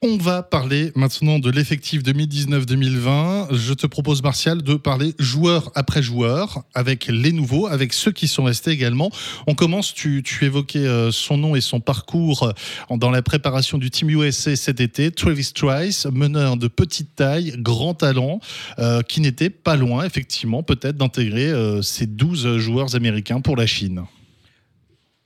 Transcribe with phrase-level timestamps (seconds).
[0.00, 3.52] On va parler maintenant de l'effectif 2019-2020.
[3.52, 8.28] Je te propose, Martial, de parler joueur après joueur, avec les nouveaux, avec ceux qui
[8.28, 9.10] sont restés également.
[9.48, 13.90] On commence, tu, évoquais euh, son nom et son parcours euh, dans la préparation du
[13.90, 15.10] Team USA cet été.
[15.10, 18.38] Travis Trice, meneur de petite taille, grand talent,
[18.78, 21.52] euh, qui n'était pas loin, effectivement, peut-être d'intégrer
[21.82, 24.04] ces 12 joueurs américains pour la Chine.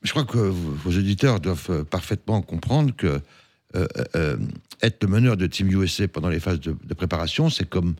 [0.03, 3.21] Je crois que vos auditeurs doivent parfaitement comprendre que
[3.75, 7.95] être le meneur de Team USA pendant les phases de, préparation, c'est comme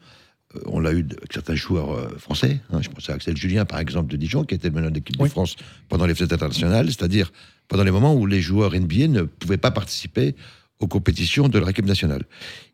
[0.55, 2.61] euh, on l'a eu avec certains joueurs français.
[2.73, 2.81] Hein.
[2.83, 5.29] je pense à Axel Julien, par exemple, de Dijon, qui était le meneur d'équipe de
[5.29, 5.57] France
[5.89, 7.33] pendant les fêtes internationales, c'est-à-dire
[7.69, 10.35] pendant les moments où les joueurs NBA ne pouvaient pas participer
[10.81, 12.25] aux compétitions de leur équipe nationale.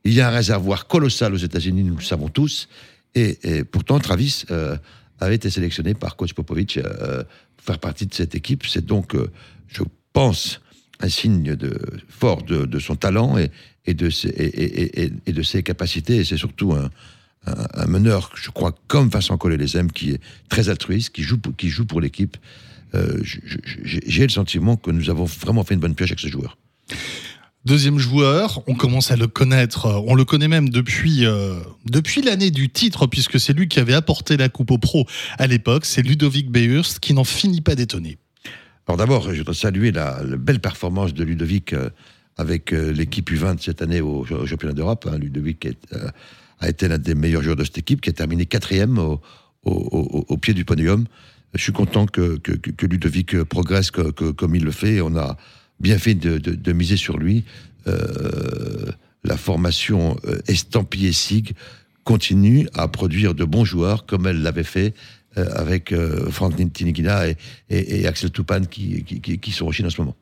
[0.05, 2.69] Il y a un réservoir colossal aux États-Unis, nous le savons tous,
[3.15, 4.45] et, pourtant Travis
[5.21, 8.66] avait été sélectionné par coach Popovich pour faire partie de cette équipe.
[8.66, 9.15] C'est donc,
[9.66, 10.60] je pense,
[11.01, 16.16] un signe de, fort de, son talent et, de, ses, capacités.
[16.16, 21.23] Et c'est surtout un, meneur, je crois, comme Vincent Collet-les qui est très altruiste, qui
[21.23, 22.37] joue pour, l'équipe.
[22.95, 26.57] Euh, j'ai le sentiment que nous avons vraiment fait une bonne pioche avec ce joueur.
[27.65, 31.60] Deuxième joueur, on commence à le connaître, on le connaît même depuis, euh,
[32.24, 35.07] l'année du titre, puisque c'est lui qui avait apporté la Coupe au Pro
[35.38, 38.16] à l'époque, c'est Ludovic Beurst, qui n'en finit pas d'étonner.
[38.89, 41.91] Alors d'abord, je voudrais saluer la, belle performance de Ludovic euh,
[42.39, 45.07] avec euh, l'équipe U20 cette année au, championnat d'Europe.
[45.13, 45.19] Hein.
[45.19, 46.09] Ludovic euh,
[46.59, 50.55] a été l'un des meilleurs joueurs de cette équipe, qui a terminé quatrième au, pied
[50.55, 51.05] du podium.
[51.53, 55.03] Je suis content que, que, Ludovic progresse comme il le fait.
[55.03, 55.37] On a
[55.81, 57.45] bien fait de, miser sur lui.
[57.87, 60.16] la formation
[60.47, 61.55] estampillée SIG
[62.09, 64.94] continue à produire de bons joueurs comme elle l'avait fait
[65.37, 67.26] euh, avec euh, Frank Tinigina
[67.69, 70.16] et, Axel Tupan qui, qui, sont en Chine en ce moment.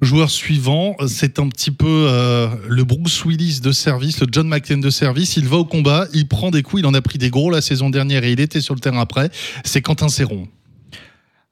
[0.00, 4.80] Joueur suivant, c'est un petit peu euh, le Bruce Willis de service, le John McClane
[4.80, 5.36] de service.
[5.36, 7.60] Il va au combat, il prend des coups, il en a pris des gros la
[7.60, 9.28] saison dernière et il était sur le terrain après.
[9.62, 10.48] C'est Quentin Serron.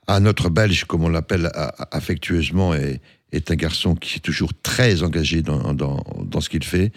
[0.06, 1.50] Un notre Belge, comme on l'appelle
[1.90, 6.64] affectueusement, est, est, un garçon qui est toujours très engagé dans, dans, dans ce qu'il
[6.64, 6.90] fait.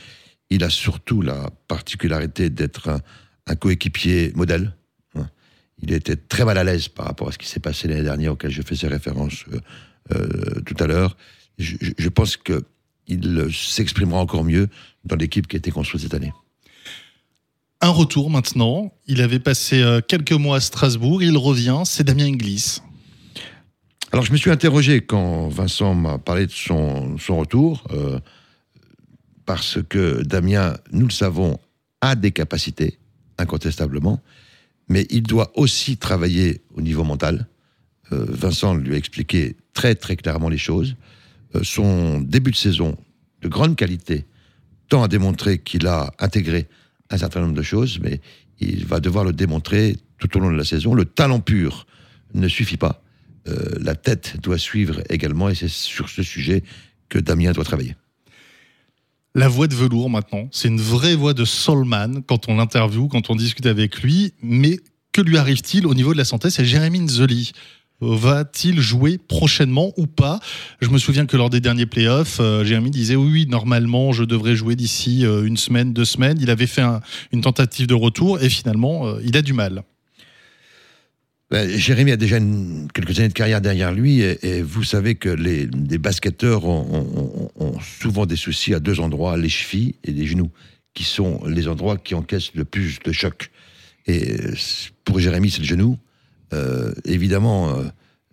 [0.51, 2.99] Il a surtout la particularité d'être un,
[3.47, 4.75] un coéquipier modèle
[5.81, 8.33] il était très mal à l'aise par rapport à ce qui s'est passé l'année dernière,
[8.33, 9.59] auquel je faisais référence euh,
[10.13, 11.17] euh, tout à l'heure.
[11.57, 14.67] Je, pense qu'il s'exprimera encore mieux
[15.05, 16.31] dans l'équipe qui a été construite cette année.
[17.81, 18.93] Un retour maintenant.
[19.07, 21.21] Il avait passé euh, quelques mois à Strasbourg.
[21.21, 21.81] Il revient.
[21.85, 22.79] C'est Damien Inglis.
[24.11, 27.87] Alors, je me suis interrogé quand Vincent m'a parlé de son, son retour,
[29.45, 31.59] parce que Damien, nous le savons,
[32.01, 32.97] a des capacités,
[33.37, 34.21] incontestablement
[34.91, 37.47] mais il doit aussi travailler au niveau mental.
[38.11, 40.97] Euh, Vincent lui a expliqué très très clairement les choses.
[41.55, 42.97] Euh, son début de saison
[43.41, 44.25] de grande qualité
[44.89, 46.67] tend à démontrer qu'il a intégré
[47.09, 48.19] un certain nombre de choses, mais
[48.59, 50.93] il va devoir le démontrer tout au long de la saison.
[50.93, 51.87] Le talent pur
[52.33, 53.01] ne suffit pas.
[53.47, 56.63] Euh, la tête doit suivre également, et c'est sur ce sujet
[57.07, 57.95] que Damien doit travailler.
[59.33, 63.29] La voix de velours maintenant, c'est une vraie voix de soulman quand on l'interviewe, quand
[63.29, 64.33] on discute avec lui.
[64.43, 64.77] Mais
[65.13, 66.49] que lui arrive-t-il au niveau de la santé?
[66.49, 67.53] C'est Jérémy Nzoli.
[68.01, 70.39] Va-t-il jouer prochainement ou pas?
[70.81, 74.55] Je me souviens que lors des derniers playoffs, euh, Jérémy disait oui, normalement, je devrais
[74.55, 76.37] jouer d'ici euh, une semaine, deux semaines.
[76.41, 76.83] Il avait fait
[77.31, 79.83] une tentative de retour et finalement, euh, il a du mal.
[81.51, 82.37] Ben, Jérémy a déjà
[82.93, 85.67] quelques années de carrière derrière lui et, vous savez que les,
[85.97, 87.51] basketteurs ont,
[87.81, 90.49] souvent des soucis à deux endroits, les chevilles et les genoux,
[90.93, 93.51] qui sont les endroits qui encaissent le plus de chocs.
[94.07, 94.37] Et
[95.03, 95.99] pour Jérémy, c'est le genou.
[96.53, 97.83] Euh, évidemment, euh,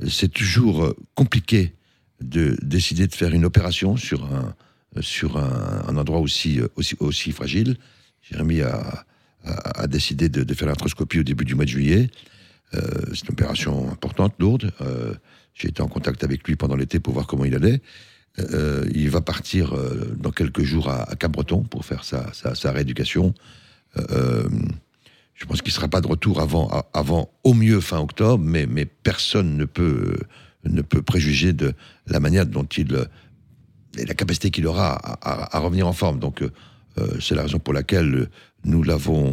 [0.08, 1.74] c'est toujours compliqué
[2.20, 7.78] de décider de faire une opération sur un, endroit aussi fragile.
[8.22, 9.04] Jérémy a,
[9.88, 12.10] décidé de, de faire l'arthroscopie au début du mois de juillet.
[12.74, 12.80] Euh,
[13.14, 14.70] c'est une opération importante, lourde.
[14.80, 15.14] Euh,
[15.54, 17.80] j'ai été en contact avec lui pendant l'été pour voir comment il allait.
[18.38, 19.74] Euh, il va partir
[20.16, 23.34] dans quelques jours à, Cap-Breton pour faire sa, sa, rééducation.
[23.96, 28.66] je pense qu'il ne sera pas de retour avant, avant au mieux fin octobre, mais,
[28.66, 30.16] mais personne ne peut,
[30.64, 31.74] ne peut préjuger de
[32.06, 33.08] la manière dont il.
[33.96, 36.20] et la capacité qu'il aura à, à, revenir en forme.
[36.20, 36.44] Donc,
[37.20, 38.28] c'est la raison pour laquelle
[38.64, 39.32] nous l'avons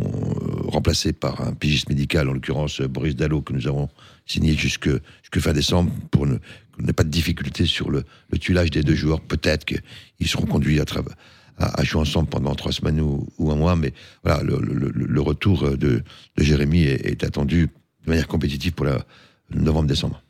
[0.67, 3.89] remplacé par un pigiste médical, en l'occurrence Boris Dallot, que nous avons
[4.25, 4.89] signé jusque,
[5.37, 6.37] fin décembre pour ne,
[6.79, 9.21] n'ait pas de difficulté sur le, le tuilage des deux joueurs.
[9.21, 14.43] Peut-être qu'ils seront conduits à, jouer ensemble pendant trois semaines ou, un mois, mais voilà,
[14.43, 16.03] le, retour de,
[16.37, 17.69] de Jérémy est, attendu
[18.05, 19.05] de manière compétitive pour la
[19.53, 20.21] novembre-décembre.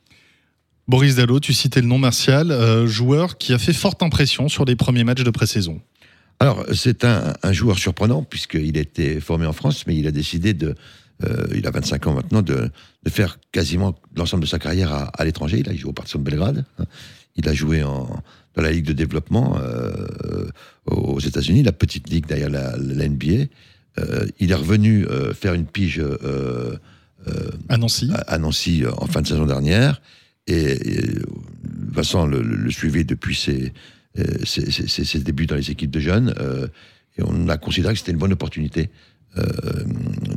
[0.87, 4.65] Boris Dallot, tu citais le nom Martial, euh, joueur qui a fait forte impression sur
[4.65, 5.81] les premiers matchs de pré-saison.
[6.39, 10.75] Alors, c'est un, joueur surprenant, puisqu'il était formé en France, mais il a décidé de.
[11.23, 12.69] Euh, il a 25 ans maintenant, de,
[13.07, 15.59] faire quasiment l'ensemble de sa carrière à, l'étranger.
[15.59, 16.65] Il a joué au Partizan de Belgrade.
[16.77, 16.85] Hein.
[17.37, 18.09] Il a joué en,
[18.55, 20.49] dans la Ligue de développement euh,
[20.87, 23.45] aux États-Unis, la petite ligue derrière la, NBA.
[24.39, 26.01] il est revenu faire une pige
[27.69, 28.11] à Nancy.
[28.27, 30.01] à Nancy en fin de saison dernière.
[30.47, 30.77] Et,
[31.91, 33.73] Vincent le, suivait depuis ses,
[34.17, 36.33] euh, ses, ses, débuts dans les équipes de jeunes.
[36.39, 36.67] Euh,
[37.17, 38.89] et on a considéré que c'était une bonne opportunité
[39.37, 39.43] euh,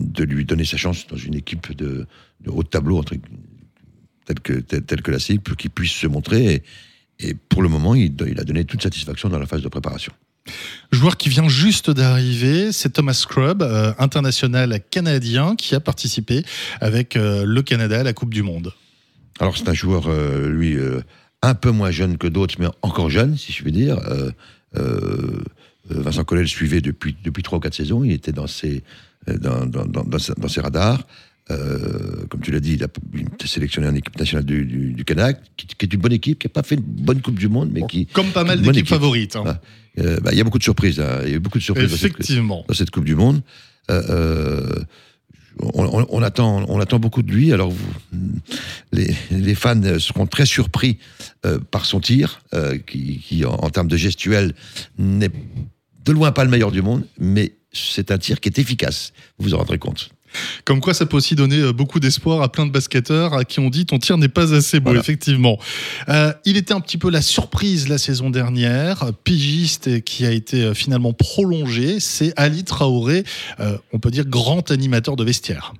[0.00, 2.06] de lui donner sa chance dans une équipe de,
[2.40, 3.14] de haut tableau, entre,
[4.24, 6.62] telle, que, telle, que la CIP, pour qu'il puisse se montrer.
[7.20, 10.12] Et, pour le moment, il, il, a donné toute satisfaction dans la phase de préparation.
[10.92, 13.62] Joueur qui vient juste d'arriver, c'est Thomas Scrub,
[13.98, 16.42] international canadien, qui a participé
[16.80, 18.72] avec le Canada à la Coupe du Monde.
[19.40, 20.76] Alors c'est un joueur, euh, lui,
[21.42, 23.98] un peu moins jeune que d'autres, mais encore jeune, si je puis dire.
[24.76, 25.40] Euh,
[25.90, 28.82] Vincent Collet le suivait depuis, depuis 3 ou 4 saisons, il était dans ses,
[29.26, 31.06] dans, dans, dans, ses radars.
[31.48, 35.66] comme tu l'as dit, il a été sélectionné en équipe nationale du, du, Canada, qui,
[35.80, 38.04] est une bonne équipe, qui n'a pas fait une bonne Coupe du Monde, mais qui.
[38.06, 39.36] Comme pas mal d'équipes favorites.
[39.36, 39.58] Hein.
[39.96, 41.00] Bah, il y a beaucoup de surprises.
[41.00, 41.20] Hein.
[41.24, 42.64] Il y a eu beaucoup de surprises Effectivement.
[42.68, 43.40] Dans, cette, Coupe du Monde.
[45.60, 47.52] On, attend, on attend beaucoup de lui.
[47.52, 47.92] Alors, vous,
[48.92, 50.98] les, fans seront très surpris
[51.46, 54.54] euh, par son tir, euh, qui, en, termes de gestuel,
[54.98, 55.30] n'est
[56.04, 59.12] de loin pas le meilleur du monde, mais c'est un tir qui est efficace.
[59.38, 60.10] Vous vous en rendrez compte.
[60.64, 63.60] Comme quoi, ça peut aussi donner euh, beaucoup d'espoir à plein de basketteurs à qui
[63.60, 65.58] on dit ton tir n'est pas assez beau, effectivement.
[66.44, 71.12] il était un petit peu la surprise la saison dernière, pigiste qui a été finalement
[71.12, 72.00] prolongé.
[72.00, 73.24] C'est Ali Traoré,
[73.92, 75.74] on peut dire grand animateur de vestiaire.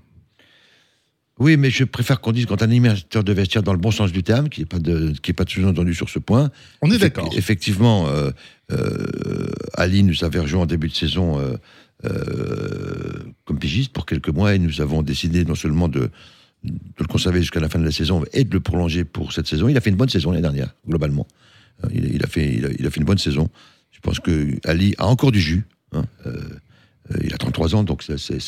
[1.38, 4.10] Oui, mais je préfère qu'on dise quand un animateur de vestiaire dans le bon sens
[4.10, 6.50] du terme, qui n'est pas, de, qui est pas sous-entendu sur ce point.
[6.82, 7.32] On est d'accord.
[7.37, 8.31] Effectivement, euh,
[8.72, 11.38] euh, Ali nous avait rejoint en début de saison
[12.05, 16.11] euh, comme pigiste pour quelques mois et nous avons décidé non seulement de,
[16.65, 19.47] de le conserver jusqu'à la fin de la saison et de le prolonger pour cette
[19.47, 19.69] saison.
[19.69, 21.27] Il a fait une bonne saison l'année dernière, globalement.
[21.93, 23.49] Il, a fait, il, a, fait une bonne saison.
[23.93, 25.65] Je pense que Ali a encore du jus.
[25.93, 26.05] Hein.
[27.23, 28.41] il a 33 ans, donc c'est,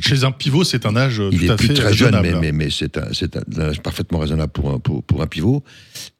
[0.00, 2.52] chez un pivot, c'est un âge il tout est à plus fait très jeune, mais,
[2.52, 3.10] mais, c'est un,
[3.58, 5.64] âge parfaitement raisonnable pour un, pour, un, pivot.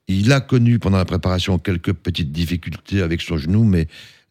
[0.08, 3.86] Il a connu pendant la préparation quelques petites difficultés avec son genou, mais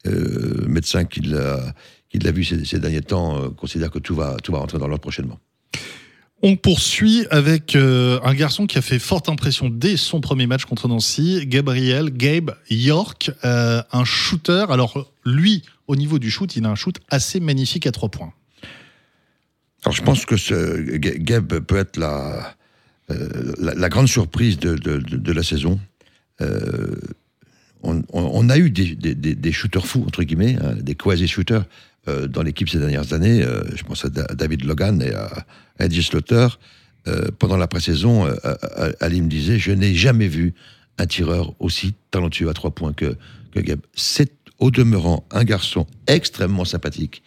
[0.07, 1.73] euh, médecin qui l'a,
[2.09, 4.87] qui l'a vu ces, derniers temps euh, considère que tout va, tout va rentrer dans
[4.87, 5.39] l'ordre prochainement.
[6.41, 10.63] On poursuit avec euh, un garçon qui a fait forte impression dès son premier match
[10.63, 14.65] contre Nancy, Gabriel Gabe York, un shooter.
[14.69, 18.31] Alors lui, au niveau du shoot, il a un shoot assez magnifique à trois points.
[19.83, 22.55] Alors je pense que ce Gab peut être la,
[23.59, 25.79] la, grande surprise de, de, la saison.
[26.41, 26.95] Euh,
[27.81, 31.65] on, a eu des, shooters fous, entre guillemets, hein, des quasi-shooters
[32.07, 33.43] euh, dans l'équipe ces dernières années.
[33.75, 35.45] je pense à David Logan et à
[35.79, 36.47] Eddie Slaughter.
[37.39, 38.27] pendant la pré-saison,
[38.99, 40.53] Ali me disait Je n'ai jamais vu
[40.97, 43.15] un tireur aussi talentueux à trois points que,
[43.53, 43.61] que.
[43.95, 47.23] C'est au demeurant un garçon extrêmement sympathique,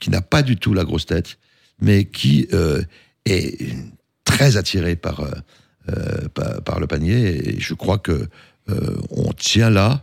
[0.00, 1.38] qui n'a pas du tout la grosse tête,
[1.80, 2.82] mais qui euh,
[3.24, 3.74] est
[4.24, 5.30] très attiré par, euh,
[5.88, 6.28] euh,
[6.64, 7.48] par, le panier.
[7.48, 8.28] Et je crois que
[8.68, 10.02] on tient là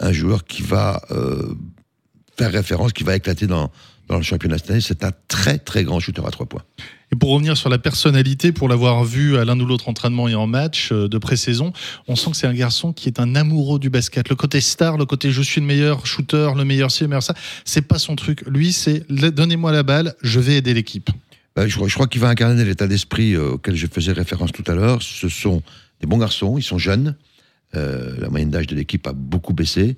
[0.00, 1.00] un joueur qui va
[2.36, 3.70] faire référence, qui va éclater dans,
[4.08, 4.80] dans le championnat cette année.
[4.80, 6.62] C'est un très très grand shooter à trois points.
[7.12, 10.34] Et pour revenir sur la personnalité, pour l'avoir vu à l'un ou l'autre entraînement et
[10.34, 11.72] en match de pré-saison,
[12.08, 14.28] on sent que c'est un garçon qui est un amoureux du basket.
[14.28, 17.22] Le côté star, le côté je suis le meilleur shooter, le meilleur ci, le meilleur
[17.22, 18.42] ça, c'est pas son truc.
[18.46, 21.10] Lui, c'est donnez-moi la balle, je vais aider l'équipe.
[21.54, 24.74] Ben, je, crois qu'il va incarner l'état d'esprit euh, auquel je faisais référence tout à
[24.74, 25.00] l'heure.
[25.02, 25.62] Ce sont
[26.04, 27.16] des bons garçons, ils sont jeunes.
[27.74, 29.96] Euh, la moyenne d'âge de l'équipe a beaucoup baissé.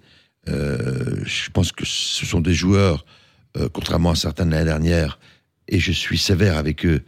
[0.49, 3.05] Euh, je pense que ce sont des joueurs,
[3.73, 5.19] contrairement à certains de l'année dernière,
[5.67, 7.03] et je suis sévère avec eux,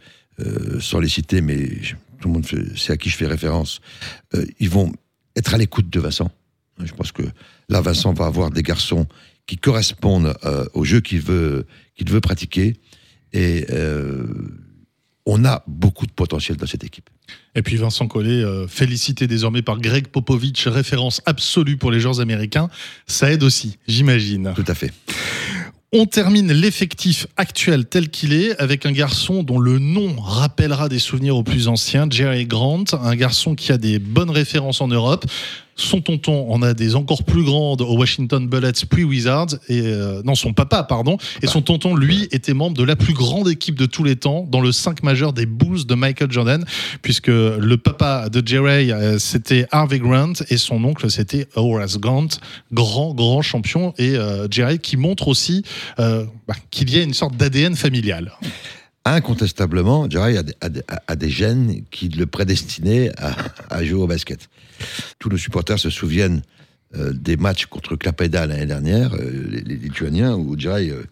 [0.79, 1.69] sans les citer, mais
[2.19, 3.81] tout le monde sait à qui je fais référence.
[4.59, 4.91] ils vont
[5.35, 6.31] être à l'écoute de Vincent.
[6.83, 7.21] Je pense que
[7.69, 9.05] là, Vincent va avoir des garçons
[9.45, 10.35] qui correspondent
[10.73, 12.75] au jeu qu'il veut, qu'il veut pratiquer
[13.33, 14.25] et euh,
[15.31, 17.07] on a beaucoup de potentiel dans cette équipe.
[17.53, 22.19] Et puis Vincent Collet, euh, félicité désormais par Greg Popovich, référence absolue pour les joueurs
[22.19, 22.67] américains,
[23.05, 24.53] ça aide aussi, j'imagine.
[24.55, 24.91] Tout à fait.
[25.91, 30.99] On termine l'effectif actuel tel qu'il est avec un garçon dont le nom rappellera des
[30.99, 35.25] souvenirs aux plus anciens, Jerry Grant, un garçon qui a des bonnes références en Europe.
[35.79, 40.21] Son tonton en a des encore plus grandes au Washington Bullets puis Wizards et euh,
[40.23, 41.17] non son papa pardon.
[41.41, 44.45] Et son tonton lui était membre de la plus grande équipe de tous les temps
[44.49, 46.63] dans le 5 majeur des Bulls de Michael Jordan
[47.01, 52.27] puisque le papa de Jerry euh, c'était Harvey Grant et son oncle c'était Horace Grant
[52.71, 53.93] grand grand champion.
[53.97, 55.63] Et euh, Jerry qui montre aussi
[55.97, 58.31] bah, qu'il y a une sorte d'ADN familial
[59.13, 63.11] incontestablement, Jerry a, des gènes qui le prédestinaient
[63.69, 64.49] à, jouer au basket.
[65.19, 66.41] Tous nos supporters se souviennent
[66.95, 71.03] euh, des matchs contre Klaipeda l'année dernière, euh, les, Lituaniens, où Jerry euh,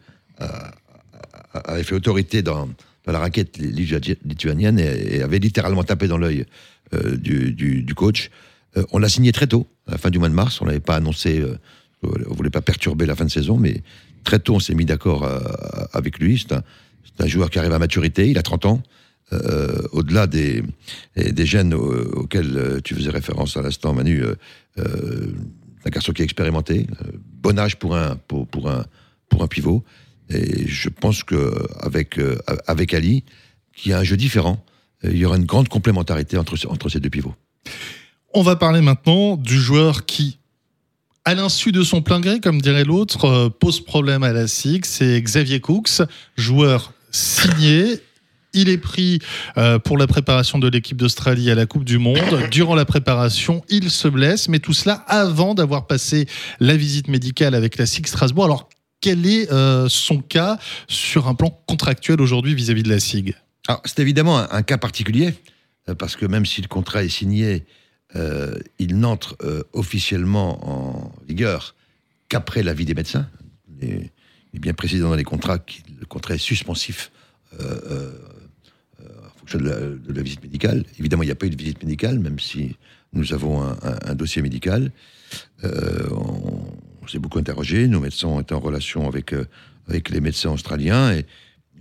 [1.54, 2.70] avait fait autorité dans,
[3.06, 6.46] la raquette lituanienne et, avait littéralement tapé dans l'œil
[6.92, 8.32] du, coach.
[8.92, 10.62] on l'a signé très tôt, à la fin du mois de mars.
[10.62, 11.42] On n'avait pas annoncé,
[12.04, 13.82] on ne voulait pas perturber la fin de saison, mais
[14.26, 15.26] très tôt on s'est mis d'accord
[15.94, 16.46] avec lui.
[17.18, 18.84] C'est un joueur qui arrive à maturité, il a 30 ans.
[19.34, 20.64] Euh, au-delà des,
[21.18, 24.36] des gènes auxquels euh, tu faisais référence à l'instant, Manu, euh,
[25.84, 26.88] un garçon qui est expérimenté,
[27.42, 28.86] bon âge pour un, pour, un,
[29.30, 29.84] pour un pivot.
[30.30, 32.20] Et je pense qu'avec
[32.68, 33.24] avec Ali,
[33.74, 34.64] qui a un jeu différent,
[35.04, 37.36] il y aura une grande complémentarité entre, entre ces deux pivots.
[38.34, 40.40] On va parler maintenant du joueur qui,
[41.24, 45.22] à l'insu de son plein gré, comme dirait l'autre, pose problème à la SIG, c'est
[45.22, 46.02] Xavier Cooks,
[46.36, 48.02] joueur signé.
[48.54, 49.20] Il est pris
[49.58, 52.48] euh, pour la préparation de l'équipe d'Australie à la Coupe du Monde.
[52.50, 56.28] Durant la préparation, il se blesse, mais tout cela avant d'avoir passé
[56.60, 58.46] la visite médicale avec la SIG Strasbourg.
[58.46, 58.70] Alors,
[59.02, 60.58] quel est euh, son cas
[60.88, 63.36] sur un plan contractuel aujourd'hui vis-à-vis de la SIG
[63.86, 65.36] C'est évidemment un, cas particulier,
[65.90, 67.66] euh, parce que même si le contrat est signé,
[68.80, 69.38] il n'entre
[69.74, 71.76] officiellement en vigueur
[72.30, 73.28] qu'après l'avis des médecins.
[74.58, 77.12] Est bien précisé dans les contrats que le contrat est suspensif
[77.60, 78.12] euh, euh,
[79.26, 80.84] en fonction de la, visite médicale.
[81.00, 82.76] Évidemment, il n'y a pas eu de visite médicale, même si
[83.14, 84.92] nous avons un, dossier médical.
[85.64, 87.88] Euh, on, s'est beaucoup interrogé.
[87.88, 89.34] Nos médecins ont été en relation avec,
[89.88, 91.26] avec les médecins australiens et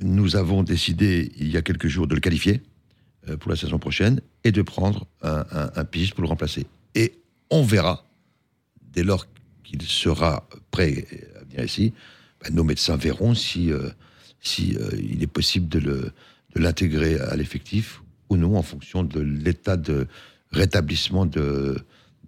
[0.00, 2.62] nous avons décidé, il y a quelques jours, de le qualifier
[3.40, 6.66] pour la saison prochaine et de prendre un, piste pour le remplacer.
[6.94, 7.18] Et
[7.50, 8.04] on verra,
[8.92, 9.26] dès lors
[9.64, 11.06] qu'il sera prêt
[11.40, 11.92] à venir ici,
[12.52, 13.88] nos médecins verront si, euh,
[14.40, 16.12] si euh, il est possible de
[16.54, 20.06] l'intégrer à l'effectif ou non en fonction de l'état de
[20.52, 21.76] rétablissement de,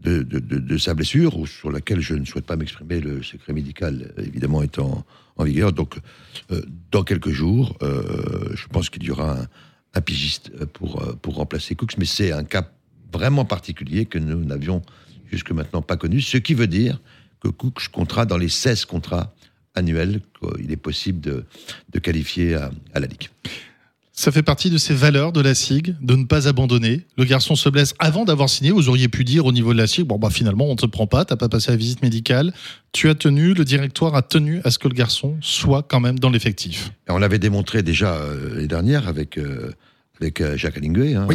[0.03, 4.13] de, de, sa blessure, ou sur laquelle je ne souhaite pas m'exprimer, le secret médical
[4.19, 5.05] évidemment étant
[5.37, 5.73] en vigueur.
[5.73, 5.99] Donc,
[6.51, 9.39] euh, dans quelques jours, je pense qu'il y aura
[9.95, 12.71] un, pigiste pour, pour remplacer Cooks, mais c'est un cas
[13.13, 14.83] vraiment particulier que nous n'avions
[15.31, 17.01] jusque maintenant pas connu, ce qui veut dire
[17.41, 19.35] que Cooks comptera dans les 16 contrats
[19.79, 23.29] annuel qu'il est possible de, qualifier à, la Ligue.
[24.13, 27.07] Ça fait partie de ces valeurs de la SIG, de ne pas abandonner.
[27.17, 28.73] Le garçon se blesse avant d'avoir signé.
[28.73, 30.87] Vous auriez pu dire au niveau de la SIG, bon bah finalement on ne te
[30.87, 32.53] prend pas, t'as pas passé la visite médicale.
[32.91, 36.19] Tu as tenu, le directoire a tenu à ce que le garçon soit quand même
[36.19, 36.91] dans l'effectif.
[37.09, 39.71] On l'avait démontré déjà euh, l'année dernière avec, euh,
[40.21, 41.15] avec euh, Jacques Allinguet.
[41.15, 41.29] Hein,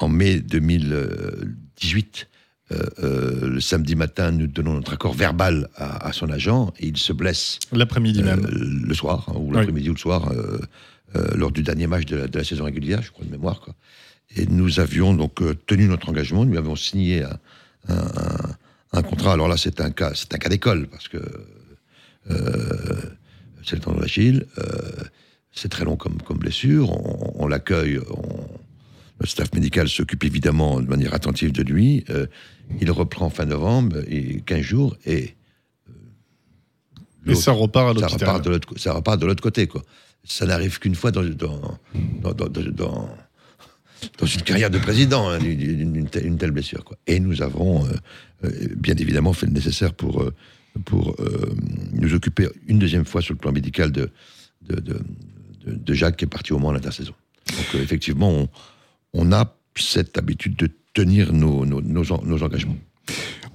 [0.00, 2.28] en mai 2018,
[2.70, 6.98] euh, euh, le samedi matin, nous donnons notre accord verbal à, son agent et il
[6.98, 7.58] se blesse.
[7.72, 8.44] L'après-midi même.
[8.44, 10.30] Euh, le soir, hein, ou l'après-midi ou le soir,
[11.34, 13.60] lors du dernier match de la, saison régulière, je crois de mémoire.
[13.60, 13.74] Quoi.
[14.36, 17.24] Et nous avions donc tenu notre engagement, nous avions signé
[17.88, 19.32] un, contrat.
[19.32, 21.18] Alors là, c'est un cas, c'est un cas d'école parce que
[23.64, 24.44] c'est le temps de l'Achille.
[25.52, 26.90] c'est très long comme, comme blessure.
[26.90, 27.98] On, on l'accueille.
[29.20, 32.04] Le staff médical s'occupe évidemment de manière attentive de lui.
[32.10, 32.26] Euh,
[32.80, 35.34] il reprend fin novembre, et 15 jours, et.
[37.26, 39.82] Euh, et ça repart à ça repart de l'autre, ça repart de l'autre côté, quoi.
[40.24, 41.78] Ça n'arrive qu'une fois dans, dans,
[42.22, 42.48] dans,
[44.18, 46.96] dans, une carrière de président, hein, une, telle, blessure, quoi.
[47.06, 47.86] Et nous avons,
[48.44, 50.24] euh, bien évidemment, fait le nécessaire pour,
[50.84, 51.16] pour
[51.92, 54.10] nous occuper une deuxième fois sur le plan médical de,
[54.62, 55.00] de,
[55.66, 57.14] de, Jacques, qui est parti au moins à l'intersaison.
[57.48, 58.48] Donc, effectivement, on
[59.14, 61.62] on a cette habitude de tenir nos,
[62.42, 62.76] engagements.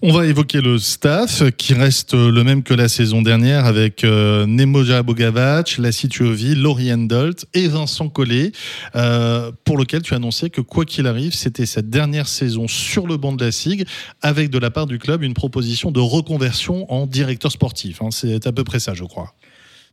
[0.01, 4.45] On va évoquer le staff qui reste le même que la saison dernière avec euh,
[4.45, 8.51] Nemoja Bogavac, Lassie Tuovi, Laurie Endolt et Vincent Collet,
[8.95, 13.15] euh, pour lequel tu annonçais que quoi qu'il arrive, c'était cette dernière saison sur le
[13.15, 13.85] banc de la SIG
[14.21, 18.01] avec de la part du club une proposition de reconversion en directeur sportif.
[18.01, 18.09] Hein.
[18.11, 19.33] C'est à peu près ça, je crois.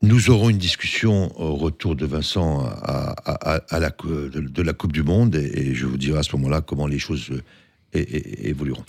[0.02, 5.34] Nous aurons une discussion au retour de Vincent à, la, de, la Coupe du Monde
[5.36, 7.30] et, je vous dirai à ce moment-là comment les choses
[7.92, 8.84] évolueront.